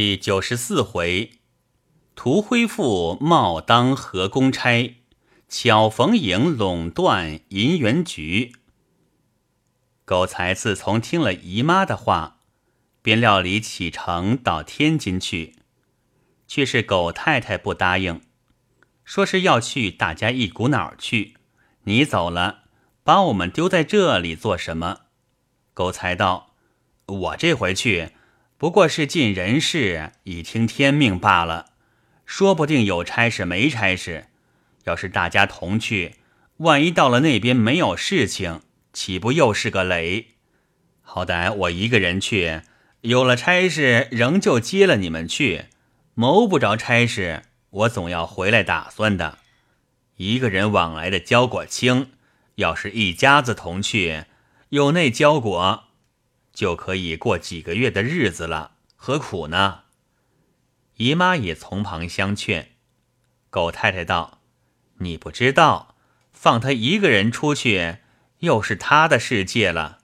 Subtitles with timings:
[0.00, 1.32] 第九十四回，
[2.14, 4.94] 涂恢复冒当河公差，
[5.48, 8.52] 巧逢迎垄断银元局。
[10.04, 12.38] 狗才自从听了姨妈的话，
[13.02, 15.56] 便料理启程到天津去，
[16.46, 18.20] 却是狗太太不答应，
[19.04, 21.34] 说是要去大家一股脑去。
[21.82, 22.60] 你走了，
[23.02, 25.00] 把我们丢在这里做什么？
[25.74, 26.54] 狗才道
[27.06, 28.12] ：“我这回去。”
[28.58, 31.66] 不过是尽人事，以听天命罢了。
[32.26, 34.26] 说不定有差事没差事。
[34.82, 36.16] 要是大家同去，
[36.58, 40.34] 万一到了那边没有事情，岂不又是个累？
[41.02, 42.62] 好歹我一个人去，
[43.02, 45.66] 有了差事仍旧接了你们去；
[46.14, 49.38] 谋不着差事，我总要回来打算的。
[50.16, 52.10] 一个人往来的交果轻，
[52.56, 54.24] 要是一家子同去，
[54.70, 55.84] 有那交果。
[56.58, 59.82] 就可以过几个月的日子了，何苦呢？
[60.96, 62.72] 姨妈也从旁相劝。
[63.48, 64.40] 狗太太道
[64.98, 65.94] ：“你不知道，
[66.32, 67.98] 放他一个人出去，
[68.40, 70.00] 又是他的世界了。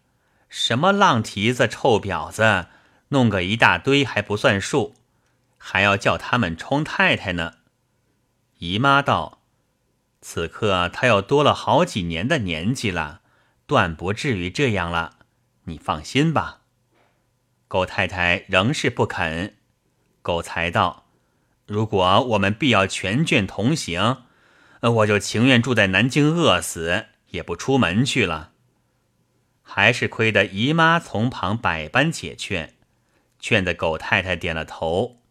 [0.48, 2.68] 什么浪蹄子、臭婊子，
[3.08, 4.94] 弄个一大堆还不算数，
[5.58, 7.54] 还要叫他们冲太太呢。”
[8.58, 9.42] 姨妈道
[10.22, 13.22] ：“此刻他又多了好几年的年纪了，
[13.66, 15.18] 断不至于这样了。”
[15.64, 16.60] 你放心吧，
[17.68, 19.56] 狗太太仍是不肯。
[20.20, 21.06] 狗才道
[21.66, 24.24] ：“如果我们必要全卷同行，
[24.80, 28.52] 我就情愿住在南京饿死，也不出门去了。”
[29.66, 32.74] 还是亏得姨妈从旁百般解劝，
[33.38, 35.22] 劝得狗太太点了头，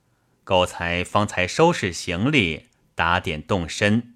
[0.44, 4.16] 狗才方才收拾行李，打点动身，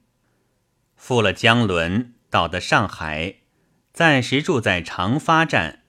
[0.96, 3.36] 赴了江轮，到的上海，
[3.94, 5.84] 暂时住在长发站。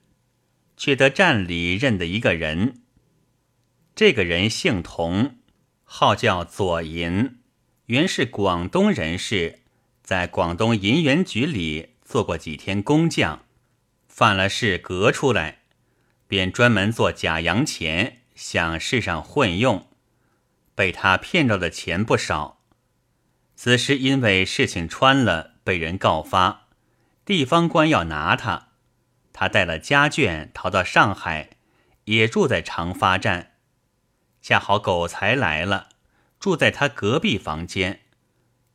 [0.79, 2.81] 却得站里认得一个人，
[3.93, 5.35] 这个人姓童，
[5.83, 7.39] 号叫左银，
[7.87, 9.59] 原是广东人士，
[10.01, 13.43] 在广东银元局里做过几天工匠，
[14.07, 15.63] 犯了事革出来，
[16.29, 19.85] 便专门做假洋钱，想世上混用，
[20.73, 22.61] 被他骗着的钱不少。
[23.53, 26.69] 此时因为事情穿了，被人告发，
[27.25, 28.68] 地方官要拿他。
[29.39, 31.51] 他带了家眷逃到上海，
[32.03, 33.53] 也住在长发站。
[34.41, 35.87] 恰好狗才来了，
[36.41, 38.01] 住在他隔壁房间，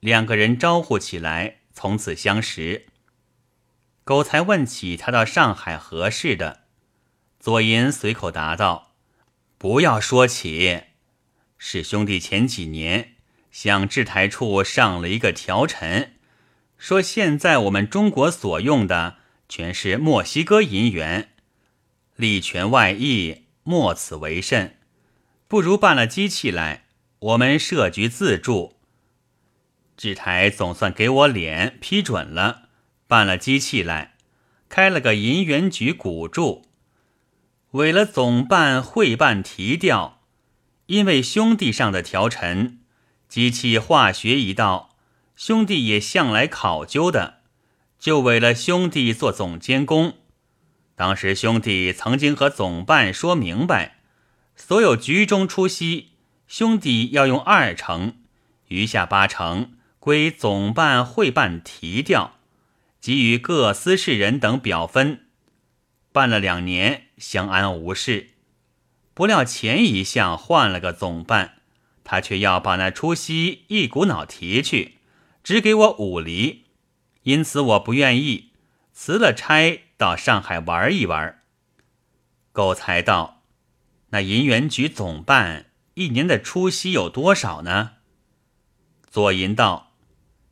[0.00, 2.86] 两个人招呼起来，从此相识。
[4.04, 6.62] 狗才问起他到上海何事的，
[7.38, 8.94] 左银随口答道
[9.58, 10.84] ：“不要说起，
[11.58, 13.16] 是兄弟前几年
[13.50, 16.14] 向制台处上了一个条陈，
[16.78, 19.18] 说现在我们中国所用的。”
[19.56, 21.28] 全是墨西哥银元，
[22.16, 24.78] 利权外溢，莫此为甚。
[25.46, 26.86] 不如办了机器来，
[27.20, 28.80] 我们设局自助。
[29.96, 32.70] 制台总算给我脸批准了，
[33.06, 34.16] 办了机器来，
[34.68, 36.66] 开了个银元局股注，
[37.70, 40.20] 委了总办会办提调。
[40.86, 42.80] 因为兄弟上的调陈，
[43.28, 44.96] 机器化学一道，
[45.36, 47.43] 兄弟也向来考究的。
[48.04, 50.18] 就委了兄弟做总监工，
[50.94, 54.00] 当时兄弟曾经和总办说明白，
[54.54, 56.10] 所有局中出息，
[56.46, 58.16] 兄弟要用二成，
[58.68, 62.34] 余下八成归总办会办提调，
[63.00, 65.20] 给予各司事人等表分。
[66.12, 68.32] 办了两年，相安无事。
[69.14, 71.54] 不料前一项换了个总办，
[72.04, 74.98] 他却要把那出息一股脑提去，
[75.42, 76.63] 只给我五厘。
[77.24, 78.52] 因此我不愿意
[78.92, 81.42] 辞了差，到上海玩一玩。
[82.52, 83.42] 狗才道
[84.10, 87.92] ：“那银元局总办一年的出息有多少呢？”
[89.10, 89.92] 左银道：“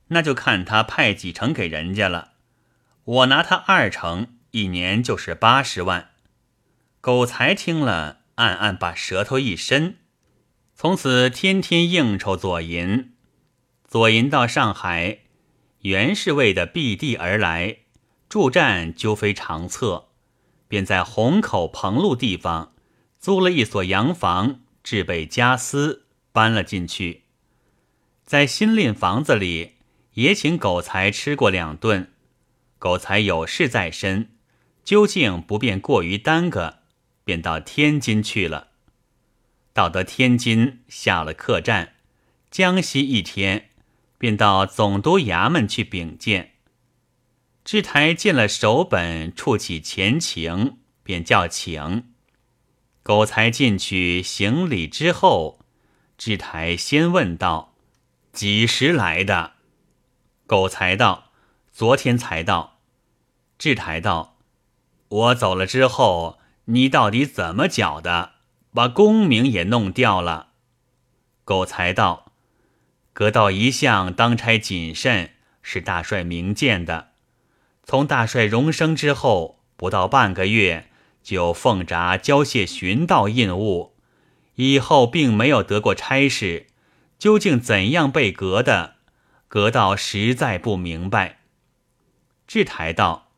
[0.08, 2.32] 那就看他派几成给人家了。
[3.04, 6.10] 我拿他二成，一年就是八十万。”
[7.02, 9.98] 狗才听了，暗暗把舌头一伸，
[10.74, 13.12] 从此天天应酬左银。
[13.86, 15.18] 左银到上海。
[15.82, 17.78] 原是为的避地而来，
[18.28, 20.08] 驻站究非长策，
[20.68, 22.72] 便在虹口棚路地方
[23.18, 27.22] 租了一所洋房，置备家私，搬了进去。
[28.24, 29.72] 在新赁房子里，
[30.14, 32.12] 也请狗才吃过两顿。
[32.78, 34.30] 狗才有事在身，
[34.84, 36.78] 究竟不便过于耽搁，
[37.24, 38.68] 便到天津去了。
[39.72, 41.94] 到得天津，下了客栈，
[42.50, 43.70] 江西一天。
[44.22, 46.52] 便到总督衙门去禀见，
[47.64, 52.12] 知台见了手本，触起前情，便叫请。
[53.02, 55.58] 狗才进去行礼之后，
[56.16, 57.74] 智台先问道
[58.32, 59.54] ：“几时来的？”
[60.46, 61.32] 狗才道
[61.74, 62.78] ：“昨天才到。”
[63.58, 64.38] 智台道
[65.10, 68.34] ：“我走了之后，你到底怎么搅的？
[68.72, 70.50] 把功名也弄掉了。”
[71.44, 72.21] 狗才道
[73.12, 75.30] ：“格道一向当差谨慎，
[75.62, 77.12] 是大帅明鉴的。
[77.84, 80.88] 从大帅荣升之后，不到半个月。”
[81.22, 83.94] 就奉札交谢寻道印务，
[84.56, 86.66] 以后并没有得过差事，
[87.16, 88.96] 究竟怎样被革的？
[89.46, 91.38] 格道实在不明白。
[92.48, 93.28] 智台道：“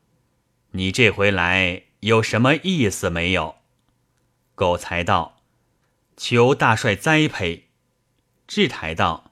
[0.72, 3.56] 你这回来有什么意思没有？”
[4.56, 5.42] 狗才道
[6.16, 7.68] ：“求大帅栽培。”
[8.48, 9.23] 智台道：“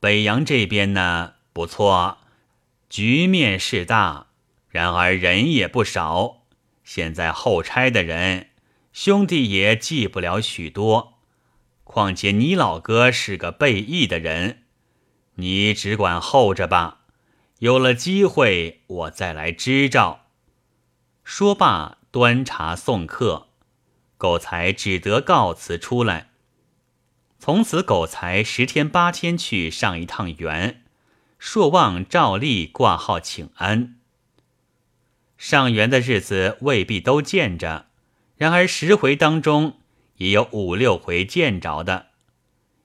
[0.00, 2.18] 北洋这边呢不错，
[2.88, 4.28] 局面是大，
[4.70, 6.38] 然而人也不少。”
[6.82, 8.48] 现在后差的人，
[8.92, 11.18] 兄弟也记不了许多。
[11.84, 14.62] 况且你老哥是个背义的人，
[15.34, 17.02] 你只管候着吧。
[17.58, 20.26] 有了机会，我再来支招。
[21.22, 23.48] 说罢，端茶送客，
[24.16, 26.29] 狗才只得告辞出来。
[27.42, 30.82] 从此，狗才十天八天去上一趟园，
[31.38, 33.96] 朔望照例挂号请安。
[35.38, 37.86] 上园的日子未必都见着，
[38.36, 39.78] 然而十回当中
[40.16, 42.08] 也有五六回见着的。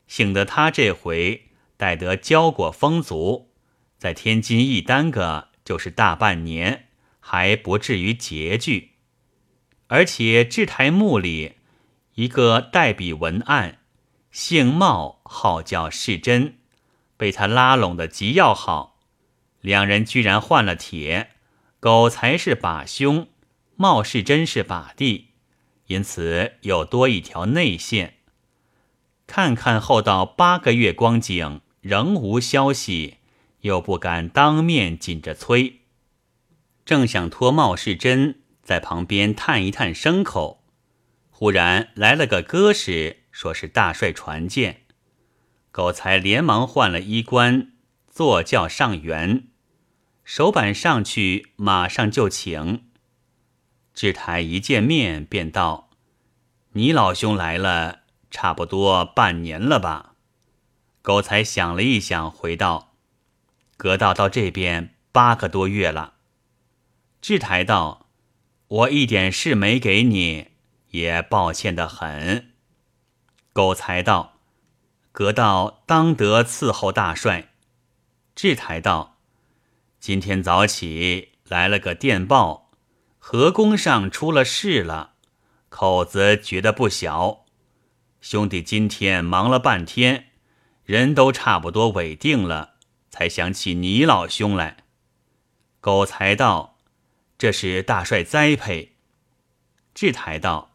[0.07, 3.49] 幸得他这回待得交果丰足，
[3.97, 6.87] 在天津一耽搁就是大半年，
[7.19, 8.91] 还不至于拮据。
[9.87, 11.55] 而且制台墓里
[12.13, 13.79] 一个代笔文案，
[14.35, 16.57] 姓茂，号叫世真，
[17.15, 18.99] 被他拉拢的极要好，
[19.61, 21.29] 两人居然换了帖。
[21.79, 23.29] 狗才是把兄，
[23.77, 25.29] 茂世真是把弟，
[25.87, 28.15] 因此又多一条内线。
[29.25, 33.19] 看看后到八个月光景，仍无消息，
[33.61, 35.79] 又不敢当面紧着催。
[36.83, 40.61] 正想托茂世真在旁边探一探牲口，
[41.29, 44.83] 忽然来了个歌使，说是大帅传见。
[45.69, 47.73] 狗才连忙换了衣冠，
[48.07, 49.49] 坐轿上园。
[50.23, 52.85] 手板上去，马上就请。
[53.93, 55.89] 智台一见面便道
[56.71, 60.15] ：“你老兄来了，差不多半年了吧？”
[61.03, 62.95] 狗才想了一想，回道
[63.75, 66.13] ：“隔道到这边八个多月了。”
[67.19, 68.07] 智台道
[68.67, 70.51] ：“我一点事没给你，
[70.91, 72.51] 也抱歉的很。”
[73.55, 74.33] 狗才道
[75.13, 77.53] ：“阁道当得伺候大帅。”
[78.35, 79.15] 智台道。
[79.97, 82.69] 今天早起来了个电报，
[83.17, 85.13] 河宫上出了事了，
[85.69, 87.45] 口子觉得不小。
[88.19, 90.31] 兄弟今天忙了半天，
[90.83, 92.73] 人都差不多委定了，
[93.09, 94.83] 才想起你老兄来。
[95.79, 96.75] 狗才道
[97.39, 98.97] ：“这是大帅栽培。”
[99.95, 100.73] 智台道：“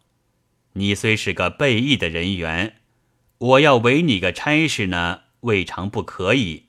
[0.75, 2.77] 你虽是个背义的人员，
[3.39, 6.67] 我要委你个差事呢，未尝不可以。”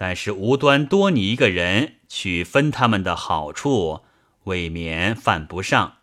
[0.00, 4.02] 但是无端多你一个人去分他们的好处，
[4.44, 5.94] 未免犯不上。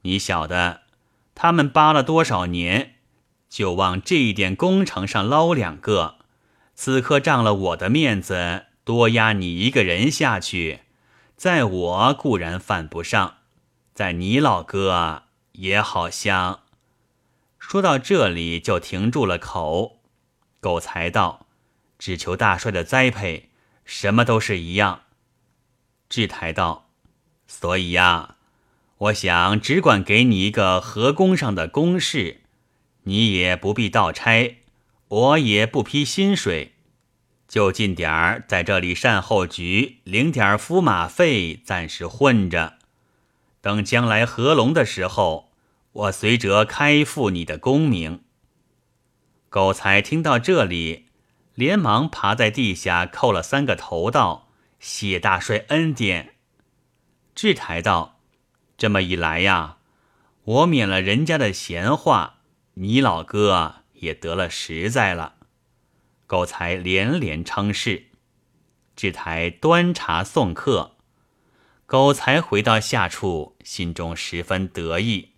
[0.00, 0.80] 你晓得，
[1.34, 2.94] 他们扒了多少年，
[3.50, 6.16] 就往这一点工程上捞两个。
[6.74, 10.80] 此刻仗了我的面子，多压你一个人下去，
[11.36, 13.34] 在我固然犯不上，
[13.92, 15.24] 在你老哥
[15.58, 16.60] 也好像。
[17.58, 20.00] 说到这里就停住了口。
[20.60, 21.46] 狗才道。
[21.98, 23.50] 只求大帅的栽培，
[23.84, 25.02] 什么都是一样。
[26.08, 26.88] 智台道，
[27.48, 28.36] 所以呀，
[28.98, 32.42] 我想只管给你一个河工上的公事，
[33.02, 34.60] 你也不必倒差，
[35.08, 36.74] 我也不批薪水，
[37.48, 42.78] 就近点儿在这里善后局领点夫马费，暂时混着。
[43.60, 45.47] 等将来合龙的时候，
[45.98, 48.22] 我随着开复你的功名。
[49.48, 51.06] 狗才听到这里。
[51.54, 56.36] 连忙爬在地下叩了三个头，道：“谢大帅恩典。”
[57.34, 58.20] 智台道
[58.78, 59.78] ：“这么一来呀，
[60.44, 62.42] 我免了人家的闲话，
[62.74, 65.34] 你老哥也得了实在了。”
[66.28, 68.04] 狗才连连称是。
[68.94, 70.92] 智台端茶送客，
[71.86, 75.32] 狗才回到下处，心中十分得意。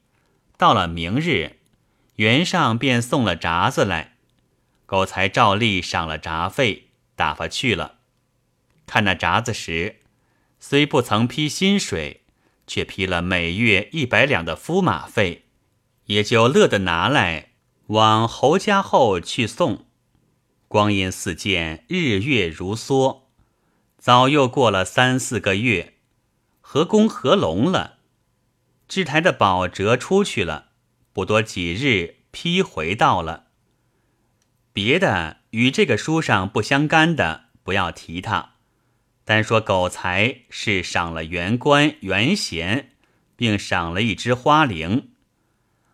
[0.61, 1.57] 到了明日，
[2.17, 4.19] 园上便送了札子来。
[4.85, 8.01] 狗才照例赏了札费，打发去了。
[8.85, 10.01] 看那札子时，
[10.59, 12.25] 虽不曾批薪水，
[12.67, 15.47] 却批了每月一百两的夫马费，
[16.05, 17.53] 也就乐得拿来
[17.87, 19.87] 往侯家后去送。
[20.69, 23.23] 光阴似箭，日月如梭，
[23.97, 25.95] 早又过了三四个月，
[26.61, 28.00] 合工合拢了，
[28.91, 30.71] 制台的保折出去了，
[31.13, 33.45] 不多几日批回到了。
[34.73, 38.55] 别的与这个书上不相干的，不要提他。
[39.25, 42.91] 单说狗才是赏了原官原贤，
[43.37, 45.11] 并赏了一只花翎。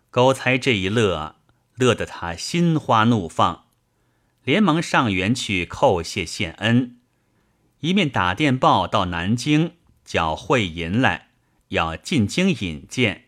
[0.09, 1.35] 狗才这一乐，
[1.75, 3.65] 乐得他心花怒放，
[4.43, 6.97] 连忙上园去叩谢谢恩，
[7.81, 9.73] 一面打电报到南京，
[10.03, 11.26] 叫会银来，
[11.69, 13.25] 要进京引荐。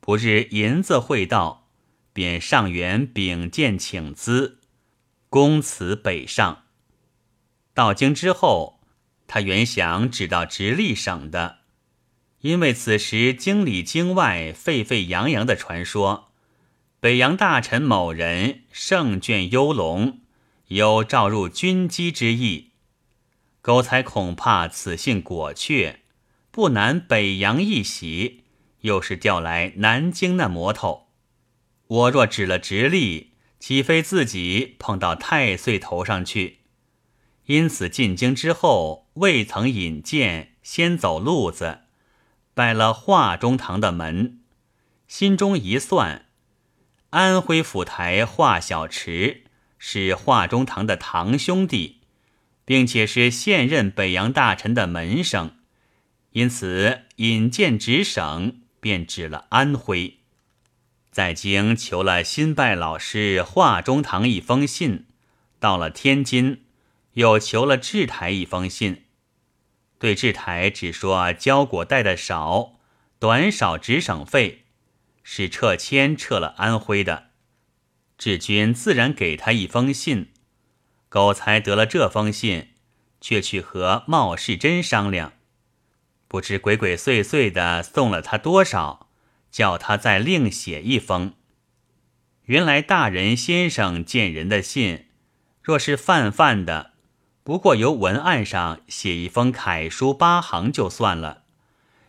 [0.00, 1.68] 不日银子会到，
[2.12, 4.60] 便上元禀见请资。
[5.28, 6.64] 公辞北上，
[7.74, 8.80] 到京之后，
[9.26, 11.58] 他原想只到直隶省的，
[12.40, 16.30] 因为此时京里京外沸沸扬扬的传说，
[17.00, 20.20] 北洋大臣某人胜卷幽龙，
[20.68, 22.70] 有召入军机之意。
[23.60, 26.00] 苟才恐怕此信果确，
[26.56, 28.44] 不难北洋一喜，
[28.80, 31.08] 又是调来南京那魔头。
[31.86, 33.34] 我若指了直隶。
[33.58, 36.60] 岂非自己碰到太岁头上去？
[37.44, 41.80] 因此进京之后，未曾引荐，先走路子，
[42.54, 44.40] 拜了华中堂的门。
[45.06, 46.24] 心中一算，
[47.10, 49.44] 安徽府台华小池
[49.78, 52.00] 是华中堂的堂兄弟，
[52.64, 55.56] 并且是现任北洋大臣的门生，
[56.36, 60.18] 因此引荐直省，便指了安徽。
[61.10, 65.06] 在京求了新拜老师华中堂一封信，
[65.58, 66.66] 到了天津，
[67.14, 69.06] 又求了制台一封信。
[69.98, 72.80] 对制台只说交果带的少，
[73.18, 74.66] 短少直省费，
[75.22, 77.30] 是撤迁撤了安徽的。
[78.18, 80.34] 志军自然给他一封信。
[81.08, 82.74] 苟才得了这封信，
[83.22, 85.32] 却去和茂世珍商量，
[86.28, 89.04] 不知鬼鬼祟祟的送了他多少。
[89.48, 91.32] 叫他再另写一封。
[92.42, 95.06] 原来大人先生见人的信，
[95.62, 96.92] 若是泛泛的，
[97.42, 101.44] 不过由文案上写一封楷书八行就算了；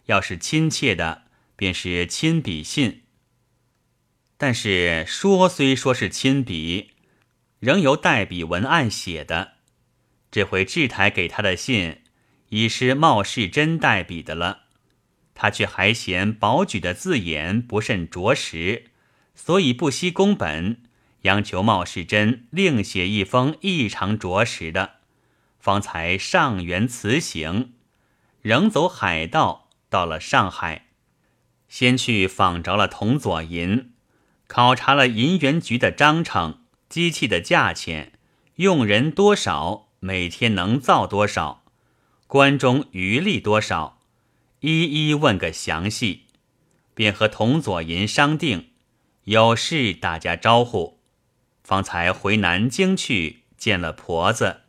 [0.07, 1.23] 要是亲切的，
[1.55, 3.03] 便是亲笔信。
[4.37, 6.95] 但是说虽说是亲笔，
[7.59, 9.53] 仍由代笔文案写的。
[10.29, 12.01] 这回制台给他的信，
[12.49, 14.63] 已是冒世珍代笔的了。
[15.33, 18.85] 他却还嫌保举的字眼不甚着实，
[19.35, 20.81] 所以不惜工本，
[21.21, 24.95] 央求茂世珍另写一封异常着实的，
[25.59, 27.73] 方才上元辞行，
[28.41, 30.87] 仍走海道，到了上海，
[31.69, 33.91] 先去访着了童左银，
[34.47, 38.13] 考察了银元局的章程、机器的价钱、
[38.55, 41.63] 用人多少、每天能造多少、
[42.27, 44.01] 关中余力多少。
[44.59, 46.23] 一一问个详细，
[46.93, 48.71] 便和童左银商定，
[49.23, 50.99] 有事打家招呼，
[51.63, 54.61] 方才回南京去见了婆子，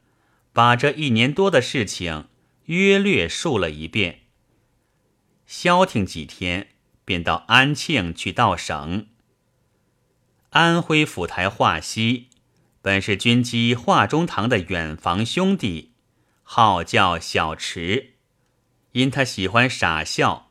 [0.53, 2.29] 把这一年多的事情
[2.67, 4.21] 约略述了一遍。
[5.47, 6.69] 消停几天，
[7.05, 9.07] 便到安庆去到省。
[10.51, 12.29] 安徽府台华西，
[12.83, 15.88] 本是军机华中堂的远房兄弟，
[16.51, 18.15] 号叫小池。
[18.93, 20.51] 因他喜欢傻笑，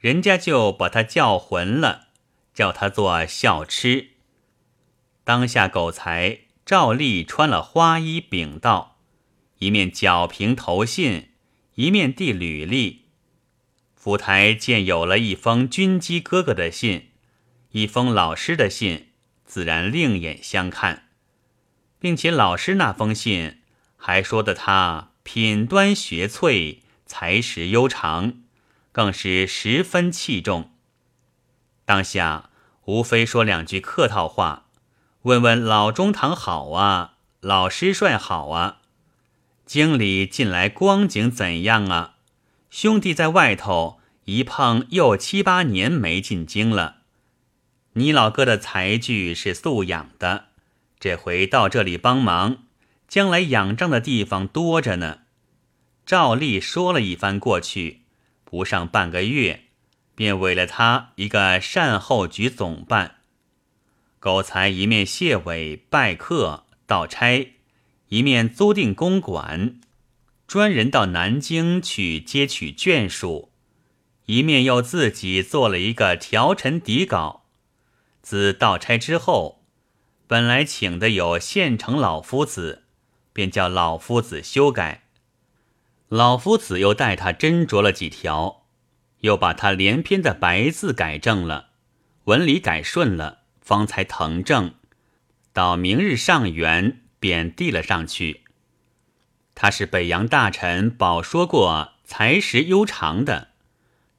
[0.00, 2.08] 人家就把他叫混了，
[2.52, 4.08] 叫他做笑痴。
[5.22, 8.98] 当下狗才照例穿了花衣禀道，
[9.58, 11.30] 一面脚平头信，
[11.76, 13.06] 一面递履历。
[13.94, 17.12] 府台见有了一封军机哥哥的信，
[17.70, 19.12] 一封老师的信，
[19.44, 21.08] 自然另眼相看，
[22.00, 23.60] 并且老师那封信
[23.96, 26.82] 还说的他品端学粹。
[27.12, 28.34] 才识悠长，
[28.92, 30.70] 更是十分器重。
[31.84, 32.50] 当下
[32.84, 34.66] 无非说两句客套话，
[35.22, 38.76] 问问老中堂好啊，老师帅好啊，
[39.66, 42.14] 经理近来光景怎样啊？
[42.70, 46.98] 兄弟在外头一碰又七八年没进京了。
[47.94, 50.44] 你老哥的才具是素养的，
[51.00, 52.58] 这回到这里帮忙，
[53.10, 55.22] 将来仰仗的地方多着呢。
[56.06, 58.02] 照例说了一番过去，
[58.44, 59.64] 不上半个月，
[60.14, 63.16] 便委了他一个善后局总办。
[64.20, 67.52] 狗才一面谢委拜客道差，
[68.10, 69.80] 一面租定公馆，
[70.46, 73.50] 专人到南京去接取眷属，
[74.26, 77.46] 一面又自己做了一个条陈底稿。
[78.22, 79.64] 自到差之后，
[80.28, 82.84] 本来请的有县城老夫子，
[83.32, 85.04] 便叫老夫子修改。
[86.08, 88.66] 老夫子又带他斟酌了几条，
[89.20, 91.70] 又把他连篇的白字改正了，
[92.24, 94.74] 文理改顺了，方才腾正。
[95.52, 98.42] 到明日上元，便递了上去。
[99.54, 103.48] 他是北洋大臣保说过才识悠长的，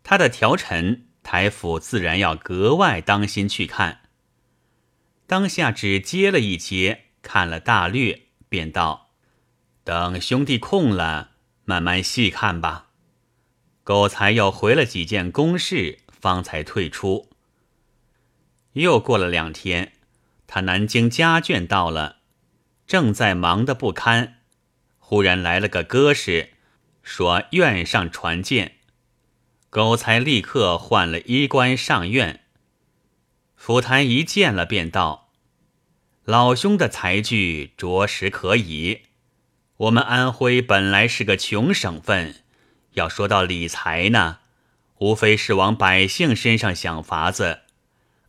[0.03, 4.01] 他的条陈台府自然要格外当心去看。
[5.25, 9.11] 当下只接了一接，看了大略，便道
[9.85, 11.29] ：“等兄弟空了。”
[11.63, 12.89] 慢慢细看吧。
[13.85, 17.29] 狗才又回了几件公事，方才退出。
[18.73, 19.93] 又过了两天，
[20.47, 22.17] 他南京家眷到了，
[22.85, 24.39] 正在忙得不堪，
[24.97, 26.49] 忽然来了个哥士，
[27.03, 28.79] 说院上传见。
[29.69, 32.41] 狗才立刻换了衣冠上院。
[33.55, 35.20] 府台一见了，便道
[36.25, 39.01] ：“老兄的才具着实可以。”
[39.77, 42.43] 我们安徽本来是个穷省份，
[42.93, 44.37] 要说到理财呢，
[44.99, 47.61] 无非是往百姓身上想法子。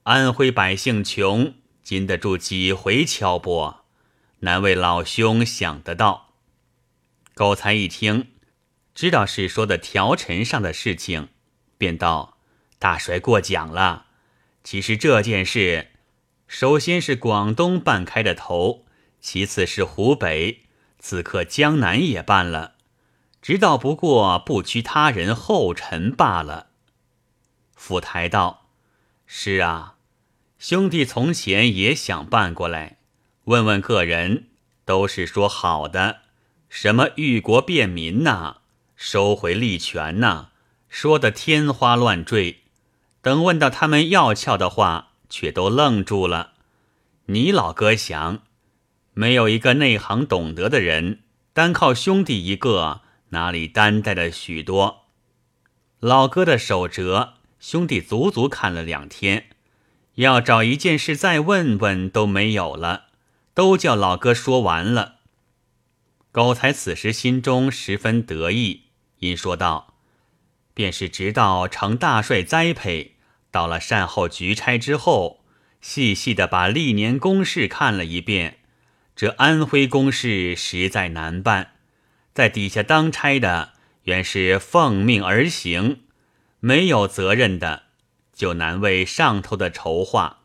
[0.04, 3.84] 安徽百姓穷，经得住几回敲拨，
[4.40, 6.30] 难为老兄想得到。
[7.34, 8.32] 狗才一听，
[8.94, 11.28] 知道是说的条陈上的事情，
[11.76, 12.38] 便道
[12.80, 14.06] ：“大帅过奖了。
[14.64, 15.91] 其实这件事，
[16.54, 18.84] 首先是广东办开的头，
[19.22, 20.64] 其次是湖北。”
[21.00, 22.74] 此刻江南也办了，
[23.40, 26.66] 直到不过不屈他人后尘罢了。
[27.74, 28.66] 府台道
[29.26, 29.94] ：“是啊，
[30.58, 32.98] 兄弟从前也想办过来，
[33.44, 34.48] 问问个人，
[34.84, 36.20] 都是说好的。
[36.68, 38.58] 什么欲国便民呐，
[38.94, 40.50] 收回利权呐，
[40.90, 42.60] 说的天花乱坠。
[43.22, 46.52] 等问到他们要俏的话，却都愣住了。
[47.26, 48.42] 你老哥想。”
[49.14, 51.20] 没有一个内行懂得的人，
[51.52, 55.04] 单靠兄弟一个，哪里担待了许多？
[56.00, 59.50] 老哥的手折，兄弟足足看了两天，
[60.14, 63.08] 要找一件事再问问都没有了，
[63.52, 65.16] 都叫老哥说完了。
[66.30, 68.84] 狗才此时心中十分得意，
[69.18, 69.92] 因说道
[70.72, 73.16] ：“便是直到成大帅栽培，
[73.52, 75.44] 到了善后局差之后，
[75.80, 78.58] 细细的把历年公事看了一遍。”
[79.14, 81.74] 这安徽公事实在难办，
[82.32, 86.00] 在底下当差的原是奉命而行，
[86.60, 87.82] 没有责任的
[88.32, 90.38] 就难为上头的筹划，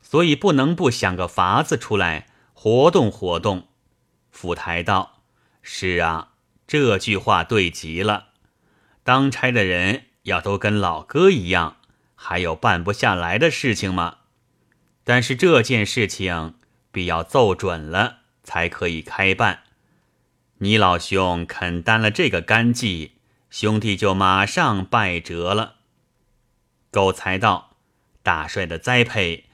[0.00, 3.68] 所以不能不想个法子出来活动活动。
[4.30, 5.20] 府台道
[5.62, 6.30] ：“是啊，
[6.66, 8.28] 这句话对极了。
[9.04, 11.76] 当差的人要都跟老哥一样，
[12.20, 14.18] 还有办不下来的事情吗？
[15.04, 16.56] 但是这件事情。”
[16.90, 19.60] 必要奏准了，才可以开办。
[20.56, 23.12] 你老兄肯担了这个干系，
[23.50, 25.74] 兄弟就马上拜折了。
[26.90, 27.76] 狗才道
[28.24, 29.44] ：“大帅的栽培，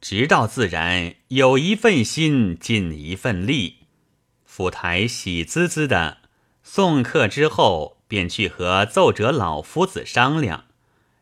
[0.00, 3.88] 直到自然，有一份心，尽一份力。”
[4.46, 6.18] 府台喜滋滋的
[6.62, 10.65] 送客之后，便去和奏折老夫子商量，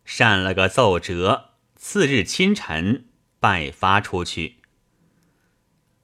[0.04, 1.50] 善了个奏折。
[1.76, 3.06] 次日清晨，
[3.38, 4.56] 拜发出去。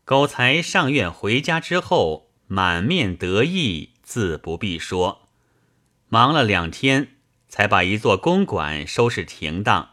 [0.05, 5.29] 狗才上院回家之后，满面得意，自不必说。
[6.09, 7.17] 忙了两天，
[7.49, 9.91] 才把一座公馆收拾停当。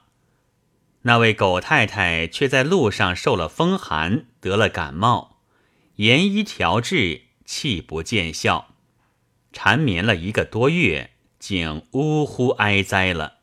[1.04, 5.40] 那位狗太太却在路上受了风寒，得了感冒，
[5.98, 8.74] 严医调治，气不见效，
[9.54, 13.37] 缠绵了一个多月，竟呜呼哀哉了。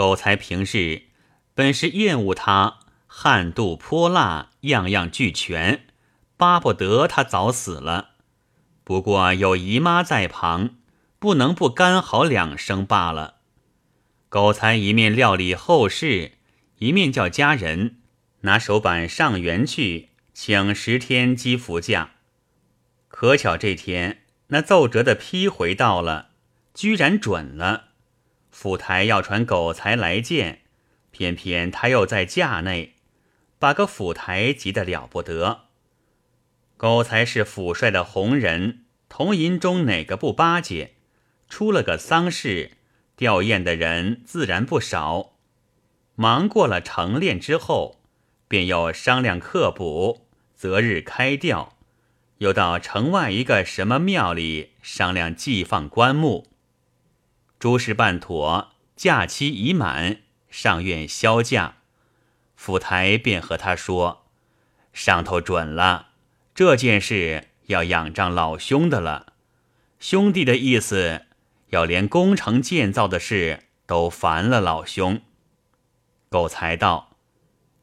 [0.00, 1.02] 狗才平日
[1.52, 2.78] 本是厌恶他。
[3.06, 5.84] 悍度泼辣，样样俱全，
[6.38, 8.12] 巴不得他早死了。
[8.82, 10.76] 不过有姨妈在旁，
[11.18, 13.40] 不能不干嚎两声罢了。
[14.30, 16.32] 狗才一面料理后事，
[16.78, 17.96] 一面叫家人
[18.40, 22.12] 拿手板上园去，请十天积福假。
[23.08, 26.30] 可巧这天那奏折的批回到了，
[26.72, 27.89] 居然准了。
[28.50, 30.60] 府台要传狗才来见，
[31.10, 32.94] 偏偏他又在驾内。
[33.58, 35.66] 把个府台急得了不得。
[36.78, 40.94] 狗才是府帅的红人，同营中哪个不巴结？
[41.48, 42.78] 出了个丧事，
[43.16, 45.32] 吊唁的人自然不少。
[46.14, 48.00] 忙过了成殓之后，
[48.48, 51.76] 便又商量刻补，择日开吊，
[52.38, 56.49] 又到城外一个什么庙里商量祭放棺木。
[57.60, 61.74] 诸事办妥，假期已满，上院销假。
[62.56, 64.24] 府台便和他说
[64.94, 66.08] ：“上头准了，
[66.54, 69.34] 这件事要仰仗老兄的了。
[69.98, 71.26] 兄弟的意思，
[71.68, 75.20] 要连工程建造的事都烦了老兄。”
[76.30, 77.10] 狗才道：“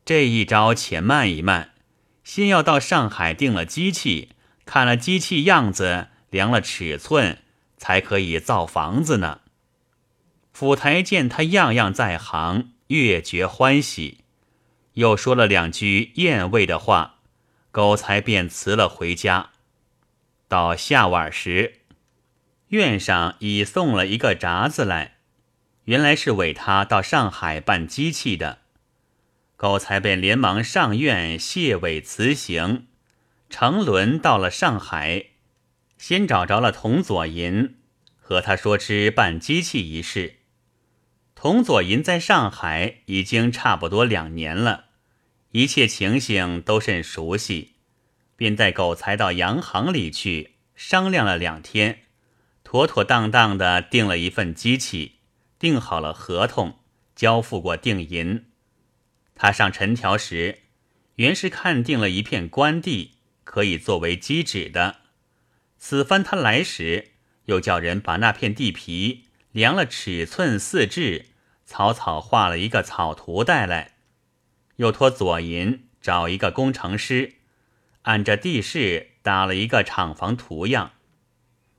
[0.04, 1.76] 这一招且慢一慢，
[2.24, 4.30] 先要到上海订了机器，
[4.66, 7.38] 看了机器样子，量了尺寸，
[7.78, 9.42] 才可以造房子呢。”
[10.60, 14.22] 府台见他样样在行，越觉欢喜。
[14.94, 17.20] 又说了两句厌味的话，
[17.70, 19.52] 狗才便辞了回家。
[20.48, 21.82] 到下晚时，
[22.70, 25.18] 院上已送了一个札子来，
[25.84, 28.62] 原来是委他到上海办机器的。
[29.58, 32.88] 狗才便连忙上院谢委辞行，
[33.52, 35.26] 乘轮到了上海，
[36.00, 37.76] 先找着了童左银，
[38.20, 40.37] 和他说知办机器一事。
[41.40, 44.86] 童佐银在上海已经差不多两年了。
[45.52, 47.74] 一切情形都甚熟悉，
[48.36, 52.00] 便带狗才到洋行里去商量了两天，
[52.64, 55.18] 妥妥当当的订了一份机器，
[55.60, 56.80] 订好了合同，
[57.16, 58.46] 交付过定银。
[59.36, 60.64] 他上陈条时，
[61.18, 63.12] 原是看定了一片官地，
[63.44, 65.02] 可以作为基址的。
[65.78, 67.12] 此番他来时，
[67.46, 71.27] 又叫人把那片地皮量了尺寸四制，
[71.68, 73.92] 草草画了一个草图带来。
[74.78, 77.34] 又托左银找一个工程师，
[78.04, 80.94] 按着地势打了一个厂房图样。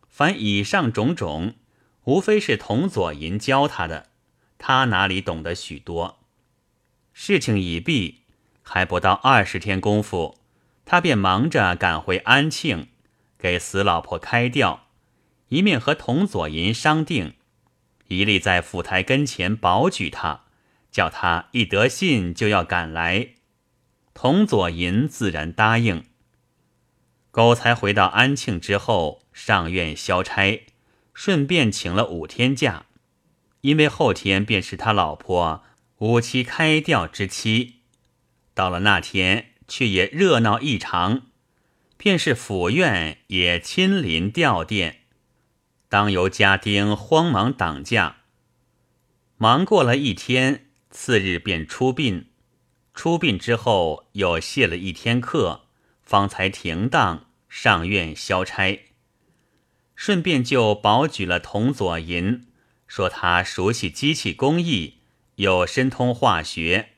[0.09, 1.55] 凡以上种种，
[2.05, 4.09] 无非是童左银教他的，
[4.59, 6.19] 他哪里懂得许多？
[7.13, 8.25] 事情已毕，
[8.63, 10.39] 还不到二十天功夫，
[10.85, 12.89] 他便忙着赶回安庆，
[13.39, 14.89] 给死老婆开吊，
[15.49, 17.35] 一面和童左银商定，
[18.09, 20.43] 一立在府台跟前保举他。
[20.91, 23.35] 叫他一得信就要赶来，
[24.15, 26.03] 童左银自然答应。
[27.31, 30.67] 狗才回到安庆之后，上院消差，
[31.13, 32.87] 顺便请了五天假，
[33.61, 35.63] 因为后天便是他老婆
[35.99, 37.83] 五七开吊之期。
[38.55, 41.27] 到了那天，却也热闹异常，
[41.99, 44.95] 便是府院也亲临吊唁，
[45.89, 48.19] 当由家丁慌忙挡驾，
[49.37, 50.67] 忙过了一天。
[50.91, 52.31] 次日便出殡，
[52.95, 55.67] 出殡之后又卸了一天课，
[56.03, 58.89] 方才停当上院消差。
[59.95, 62.47] 顺便就保举了童左银，
[62.87, 65.01] 说他熟悉机器工艺，
[65.37, 66.93] 又深通化学，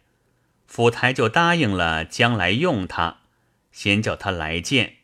[0.69, 3.23] 府台就答应了将来用他，
[3.73, 4.99] 先叫他来见。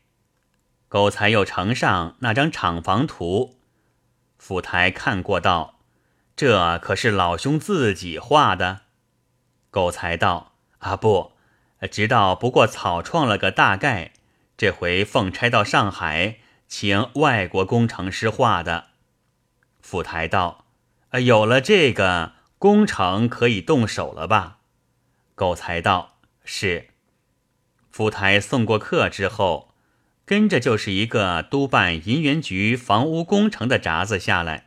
[0.88, 3.58] 狗才又呈上那张厂房图，
[4.46, 5.80] 府台看过道。
[6.36, 8.82] 这可是老兄自己画的，
[9.72, 11.32] 狗才道：“啊不，
[11.90, 14.12] 直到不过草创了个大概。
[14.56, 16.36] 这回奉差到上海，
[16.68, 18.90] 请外国工程师画的。”
[19.82, 20.66] 府台道
[21.10, 24.58] ：“呃有了这个工程，可以动手了吧？”
[25.34, 26.90] 狗才道：“是。”
[27.90, 29.74] 府台送过客之后，
[30.26, 34.66] 跟着就是一个督办银元局房屋工程的札子下来。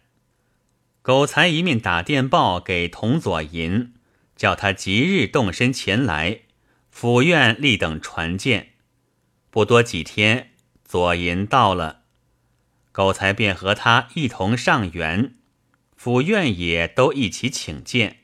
[1.02, 3.94] 狗才一面打电报给童左银，
[4.38, 6.42] 叫他即日动身前来，
[6.90, 8.70] 府院立等传见。
[9.50, 10.52] 不多几天，
[10.86, 12.04] 左银到了，
[12.94, 15.36] 狗才便和他一同上园，
[15.98, 18.20] 府院也都一起请见，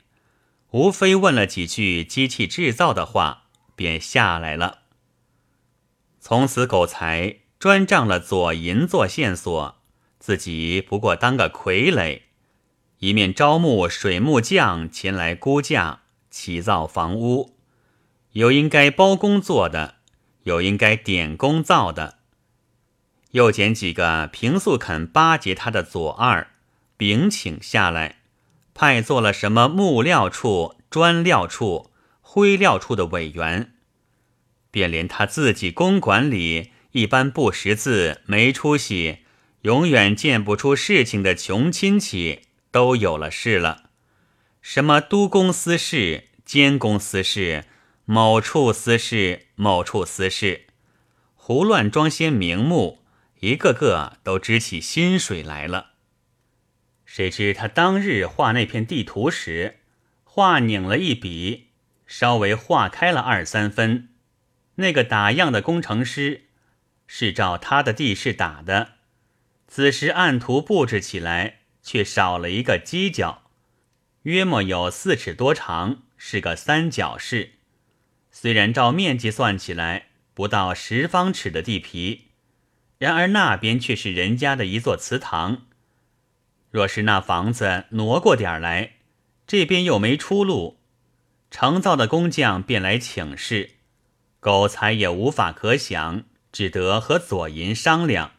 [0.70, 3.44] 无非问了几句机器制造的话，
[3.74, 4.85] 便下来了。
[6.28, 9.76] 从此，狗才专仗了左银做线索，
[10.18, 12.22] 自己不过当个傀儡。
[12.98, 17.54] 一面招募水木匠前来估价起造房屋，
[18.32, 19.98] 有应该包工做的，
[20.42, 22.16] 有应该点工造的，
[23.30, 26.48] 又拣几个平素肯巴结他的左二，
[26.96, 28.16] 禀请下来，
[28.74, 33.75] 派做了什么木料处、砖料处、灰料处的委员，
[34.76, 39.20] 便连他自己公馆里一般不识字、没出息、
[39.62, 42.42] 永远见不出事情的穷亲戚。
[42.70, 43.84] 都有了事了，
[44.60, 47.64] 什么都公司事、监公司事、
[48.04, 50.66] 某处私事、某处私事，
[51.34, 52.98] 胡乱装些名目，
[53.40, 55.92] 一个个都支起薪水来了。
[57.06, 59.78] 谁知他当日画那片地图时，
[60.22, 61.68] 画拧了一笔，
[62.06, 64.10] 稍微画开了二三分。
[64.76, 66.46] 那个打样的工程师
[67.06, 68.92] 是照他的地势打的，
[69.68, 71.58] 此时按图布置起来。
[71.86, 73.44] 却少了一个犄角，
[74.22, 77.52] 约莫有四尺多长，是个三角式。
[78.32, 82.32] 虽然照面积算起来不到十方尺的地皮，
[82.98, 85.68] 然而那边却是人家的一座祠堂。
[86.72, 88.94] 若是那房子挪过点来，
[89.46, 90.80] 这边又没出路，
[91.52, 93.75] 成造的工匠便来请示，
[94.46, 98.30] 狗才也无法可想，只得和左银商量。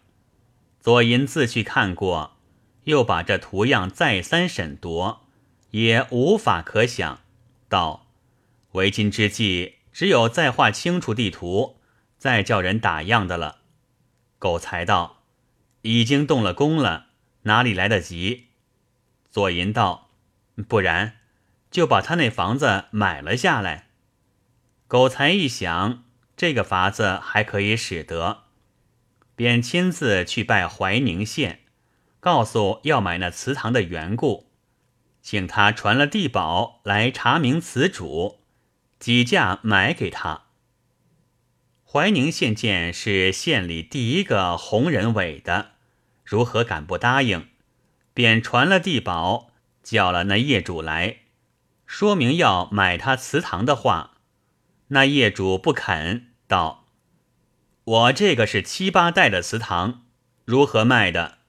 [0.80, 2.38] 左银自去看过，
[2.86, 5.28] 又把这图样再三审夺，
[5.72, 7.20] 也无法可想。
[7.68, 8.08] 道
[8.72, 11.76] ：“为今之计，只有再画清楚地图，
[12.18, 13.58] 再叫人打样的了。”
[14.40, 15.24] 狗才道
[15.84, 17.08] ：“已经动了工了，
[17.42, 18.46] 哪里来得及？”
[19.30, 20.08] 左银道
[20.70, 21.18] ：“不然，
[21.70, 23.87] 就把他那房子买了下来。”
[24.88, 26.06] 狗才一想，
[26.38, 28.44] 这个法子还可以使得。
[29.36, 31.60] 便亲自去拜怀宁县，
[32.22, 34.50] 告诉要买那祠堂的缘故，
[35.22, 38.40] 请他传了地保来查明祠主，
[38.98, 40.44] 几价买给他。
[41.84, 45.72] 怀宁县见是县里第一个红人委的，
[46.24, 47.50] 如何敢不答应？
[48.14, 49.52] 便传了地保，
[49.84, 51.18] 叫了那业主来，
[51.86, 54.17] 说明要买他祠堂的话，
[54.90, 56.86] 那业主不肯，道。
[57.84, 60.06] 我这个是七八代的祠堂，
[60.46, 61.40] 如何卖的？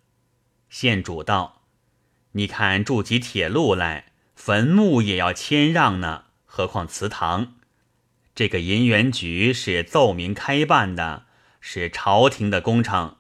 [0.68, 1.62] 县主道
[2.32, 7.54] ：“你看筑起铁路来，坟墓也要谦让呢，何况祠堂？
[8.34, 11.26] 这个银元局是奏明开办的，
[11.60, 13.16] 是朝廷的工程。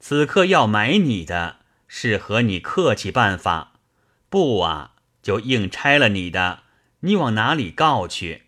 [0.00, 3.74] 此刻要买你的，是和你客气办法。
[4.30, 6.62] 不啊，就硬拆了你的，
[7.00, 8.44] 你往哪里告去？”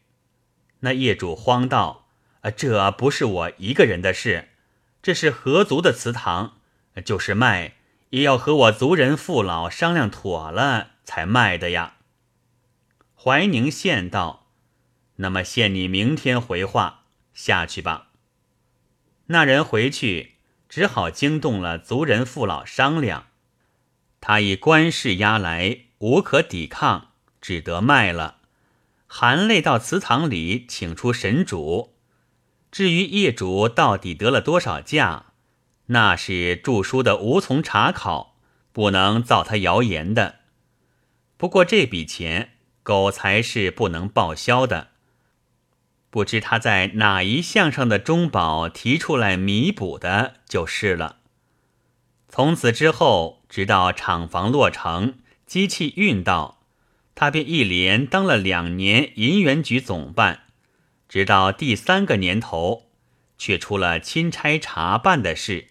[0.80, 2.08] 那业主慌道。
[2.42, 4.48] 啊，这不是我一个人的事，
[5.02, 6.56] 这是合族的祠堂，
[7.04, 7.74] 就是卖
[8.08, 11.96] 也要和我族人父老商量妥了才卖的呀。
[13.14, 14.46] 怀宁县道，
[15.16, 18.08] 那么限你明天回话下去吧。
[19.26, 23.26] 那人回去，只好惊动了族人父老商量，
[24.18, 27.12] 他以官事压来，无可抵抗，
[27.42, 28.38] 只得卖了，
[29.12, 31.96] 含泪到祠堂里请出神主。
[32.70, 35.32] 至于业主到底得了多少价，
[35.86, 38.36] 那是著书的无从查考，
[38.70, 40.36] 不能造他谣言的。
[41.36, 42.52] 不过这笔钱，
[42.84, 44.90] 狗才是不能报销的。
[46.08, 51.16] 不知他在哪一项上的中宝提出来弥补的，就是了。
[52.28, 56.59] 从此之后，直到厂房落成，机器运到，
[57.20, 60.44] 他便一连当了两年银元局总办。
[61.06, 62.86] 直到第三个年头，
[63.36, 65.66] 却出了钦差查办的事，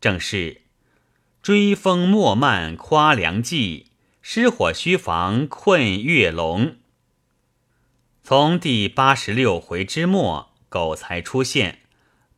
[0.00, 0.62] 正是
[1.40, 3.92] 追风莫慢夸良计，
[4.22, 6.74] 失火须防困月龙。
[8.24, 11.76] 从第八十六回之末，狗才出现；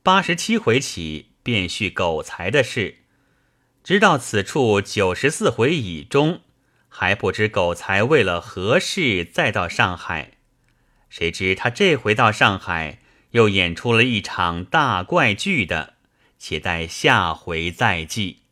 [0.03, 2.99] 八十七回起，便续狗才的事，
[3.83, 6.43] 直到此处九十四回以中，
[6.97, 10.31] 还不知狗才为了何事再到上海。
[11.11, 13.01] 谁知他这回到上海，
[13.33, 15.95] 又演出了一场大怪剧的，
[16.39, 18.44] 且待下回再记。